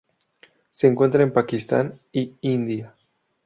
[0.71, 2.95] Se encuentra en Pakistán y India.